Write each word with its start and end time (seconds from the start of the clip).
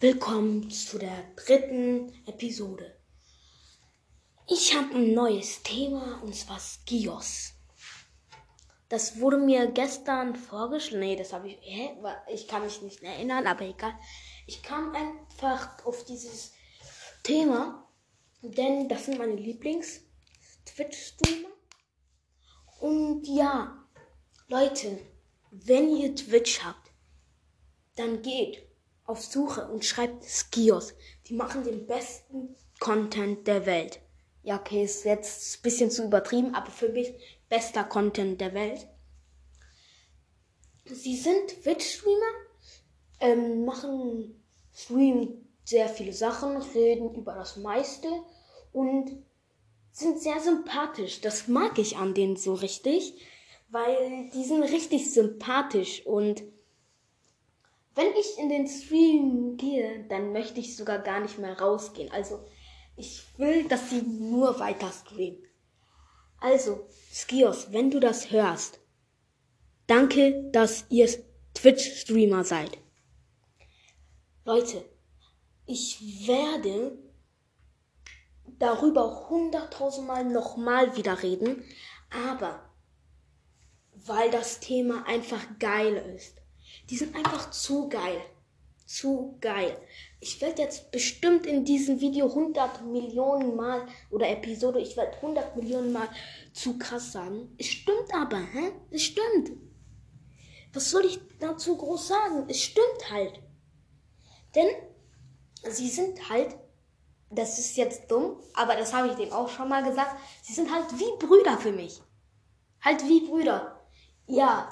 Willkommen 0.00 0.70
zu 0.70 0.96
der 0.96 1.24
dritten 1.34 2.12
Episode. 2.24 2.96
Ich 4.46 4.76
habe 4.76 4.94
ein 4.94 5.12
neues 5.12 5.60
Thema 5.64 6.22
und 6.22 6.36
zwar 6.36 6.60
Skios. 6.60 7.54
Das 8.88 9.18
wurde 9.18 9.38
mir 9.38 9.66
gestern 9.72 10.36
vorgeschlagen. 10.36 11.00
Nee, 11.00 11.16
das 11.16 11.32
habe 11.32 11.48
ich. 11.48 11.58
Hä? 11.62 11.96
Ich 12.32 12.46
kann 12.46 12.62
mich 12.62 12.80
nicht 12.80 13.02
erinnern, 13.02 13.44
aber 13.44 13.64
egal. 13.64 13.98
Ich 14.46 14.62
kam 14.62 14.94
einfach 14.94 15.84
auf 15.84 16.04
dieses 16.04 16.52
Thema, 17.24 17.90
denn 18.42 18.88
das 18.88 19.06
sind 19.06 19.18
meine 19.18 19.34
Lieblings-Twitch-Streamer. 19.34 21.48
Und 22.78 23.26
ja, 23.26 23.84
Leute, 24.46 25.00
wenn 25.50 25.96
ihr 25.96 26.14
Twitch 26.14 26.62
habt, 26.62 26.92
dann 27.96 28.22
geht 28.22 28.68
auf 29.08 29.24
Suche 29.24 29.66
und 29.68 29.84
schreibt 29.84 30.22
Skios. 30.22 30.94
Die 31.26 31.34
machen 31.34 31.64
den 31.64 31.86
besten 31.86 32.54
Content 32.78 33.46
der 33.46 33.64
Welt. 33.64 34.00
Ja, 34.42 34.60
okay, 34.60 34.84
ist 34.84 35.04
jetzt 35.04 35.58
ein 35.58 35.62
bisschen 35.62 35.90
zu 35.90 36.04
übertrieben, 36.04 36.54
aber 36.54 36.70
für 36.70 36.90
mich 36.90 37.14
bester 37.48 37.84
Content 37.84 38.40
der 38.40 38.52
Welt. 38.52 38.86
Sie 40.84 41.16
sind 41.16 41.62
Twitch-Streamer, 41.62 42.34
ähm, 43.20 43.64
machen, 43.64 44.42
streamen 44.74 45.48
sehr 45.64 45.88
viele 45.88 46.12
Sachen, 46.12 46.58
reden 46.58 47.14
über 47.14 47.34
das 47.34 47.56
meiste 47.56 48.08
und 48.72 49.24
sind 49.90 50.20
sehr 50.20 50.38
sympathisch. 50.40 51.22
Das 51.22 51.48
mag 51.48 51.78
ich 51.78 51.96
an 51.96 52.12
denen 52.14 52.36
so 52.36 52.54
richtig, 52.54 53.14
weil 53.70 54.30
die 54.34 54.44
sind 54.44 54.62
richtig 54.62 55.12
sympathisch 55.12 56.06
und 56.06 56.42
wenn 57.98 58.14
ich 58.14 58.38
in 58.38 58.48
den 58.48 58.68
Stream 58.68 59.56
gehe, 59.56 60.04
dann 60.08 60.30
möchte 60.30 60.60
ich 60.60 60.76
sogar 60.76 61.00
gar 61.00 61.18
nicht 61.18 61.36
mehr 61.38 61.58
rausgehen. 61.58 62.12
Also 62.12 62.46
ich 62.94 63.24
will, 63.38 63.66
dass 63.66 63.90
sie 63.90 64.02
nur 64.02 64.60
weiter 64.60 64.92
streamen. 64.92 65.42
Also, 66.40 66.86
Skios, 67.12 67.72
wenn 67.72 67.90
du 67.90 67.98
das 67.98 68.30
hörst, 68.30 68.78
danke, 69.88 70.48
dass 70.52 70.84
ihr 70.90 71.08
Twitch-Streamer 71.54 72.44
seid. 72.44 72.78
Leute, 74.44 74.84
ich 75.66 76.28
werde 76.28 76.96
darüber 78.60 79.28
hunderttausendmal 79.28 80.24
nochmal 80.24 80.96
wieder 80.96 81.20
reden, 81.24 81.64
aber 82.10 82.62
weil 83.92 84.30
das 84.30 84.60
Thema 84.60 85.04
einfach 85.08 85.44
geil 85.58 85.96
ist. 86.14 86.40
Die 86.90 86.96
sind 86.96 87.14
einfach 87.14 87.50
zu 87.50 87.88
geil. 87.88 88.20
Zu 88.86 89.36
geil. 89.40 89.76
Ich 90.20 90.40
werde 90.40 90.62
jetzt 90.62 90.90
bestimmt 90.90 91.44
in 91.46 91.64
diesem 91.64 92.00
Video 92.00 92.26
100 92.26 92.86
Millionen 92.86 93.54
Mal 93.54 93.86
oder 94.10 94.28
Episode, 94.28 94.80
ich 94.80 94.96
werde 94.96 95.16
100 95.16 95.56
Millionen 95.56 95.92
Mal 95.92 96.08
zu 96.52 96.78
krass 96.78 97.12
sagen. 97.12 97.54
Es 97.58 97.66
stimmt 97.66 98.14
aber, 98.14 98.38
hä? 98.38 98.72
Es 98.90 99.02
stimmt. 99.02 99.52
Was 100.72 100.90
soll 100.90 101.04
ich 101.04 101.18
dazu 101.38 101.76
groß 101.76 102.08
sagen? 102.08 102.44
Es 102.48 102.62
stimmt 102.62 103.10
halt. 103.10 103.40
Denn 104.54 104.68
sie 105.70 105.88
sind 105.88 106.28
halt, 106.28 106.56
das 107.30 107.58
ist 107.58 107.76
jetzt 107.76 108.10
dumm, 108.10 108.40
aber 108.54 108.76
das 108.76 108.92
habe 108.94 109.08
ich 109.08 109.14
dem 109.14 109.32
auch 109.32 109.48
schon 109.48 109.68
mal 109.68 109.82
gesagt, 109.82 110.16
sie 110.42 110.54
sind 110.54 110.72
halt 110.72 110.86
wie 110.98 111.26
Brüder 111.26 111.58
für 111.58 111.72
mich. 111.72 112.00
Halt 112.80 113.02
wie 113.06 113.26
Brüder. 113.26 113.78
Ja, 114.26 114.68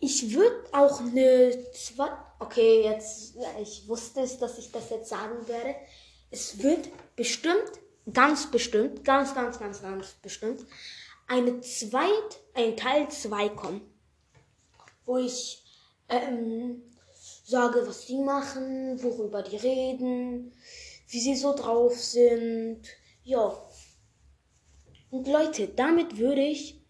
ich 0.00 0.34
würde 0.34 0.64
auch 0.72 1.00
eine 1.00 1.56
zwei. 1.72 2.08
Okay, 2.38 2.82
jetzt, 2.84 3.36
ich 3.60 3.88
wusste 3.88 4.20
es, 4.20 4.38
dass 4.38 4.58
ich 4.58 4.70
das 4.70 4.90
jetzt 4.90 5.08
sagen 5.08 5.48
werde. 5.48 5.74
Es 6.30 6.62
wird 6.62 6.88
bestimmt, 7.16 7.72
ganz 8.12 8.50
bestimmt, 8.50 9.04
ganz, 9.04 9.34
ganz, 9.34 9.58
ganz, 9.58 9.80
ganz 9.80 10.12
bestimmt, 10.22 10.66
eine 11.28 11.60
zweit, 11.60 12.40
ein 12.54 12.76
Teil 12.76 13.08
2 13.08 13.48
kommen. 13.50 13.80
Wo 15.06 15.16
ich 15.16 15.64
ähm, 16.08 16.82
sage, 17.44 17.86
was 17.86 18.06
die 18.06 18.18
machen, 18.18 19.02
worüber 19.02 19.42
die 19.42 19.56
reden, 19.56 20.52
wie 21.08 21.20
sie 21.20 21.36
so 21.36 21.54
drauf 21.54 21.98
sind. 21.98 22.82
Ja. 23.24 23.56
Und 25.10 25.26
Leute, 25.26 25.68
damit 25.68 26.18
würde 26.18 26.42
ich 26.42 26.84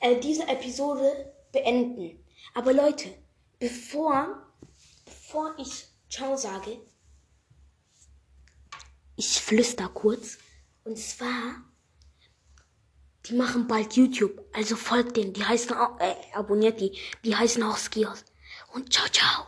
äh, 0.00 0.18
diese 0.18 0.48
Episode 0.48 1.34
beenden. 1.52 2.24
Aber 2.54 2.72
Leute, 2.72 3.08
bevor, 3.58 4.46
bevor 5.04 5.54
ich 5.58 5.86
Ciao 6.10 6.36
sage, 6.36 6.80
ich 9.16 9.40
flüster 9.40 9.88
kurz. 9.88 10.38
Und 10.84 10.98
zwar, 10.98 11.62
die 13.26 13.34
machen 13.34 13.66
bald 13.66 13.94
YouTube. 13.94 14.42
Also 14.54 14.76
folgt 14.76 15.16
denen. 15.16 15.34
Die 15.34 15.44
heißen 15.44 15.76
auch, 15.76 16.00
äh, 16.00 16.14
abonniert 16.34 16.80
die. 16.80 16.96
Die 17.24 17.36
heißen 17.36 17.62
auch 17.62 17.76
Skios. 17.76 18.24
Und 18.72 18.92
ciao, 18.92 19.06
ciao. 19.08 19.46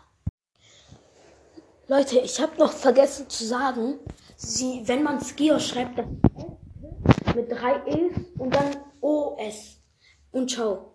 Leute, 1.89 2.19
ich 2.21 2.41
habe 2.41 2.57
noch 2.59 2.73
vergessen 2.73 3.29
zu 3.29 3.45
sagen, 3.45 3.99
sie, 4.37 4.83
wenn 4.87 5.03
man 5.03 5.21
Skios 5.21 5.67
schreibt, 5.67 5.99
das 5.99 6.07
mit 7.35 7.51
drei 7.51 7.83
E's 7.87 8.13
und 8.39 8.55
dann 8.55 8.77
OS. 9.01 9.81
Und 10.31 10.51
ciao. 10.51 10.89